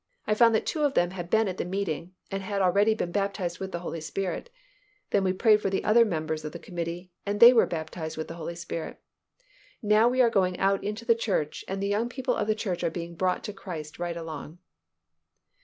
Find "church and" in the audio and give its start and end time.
11.13-11.83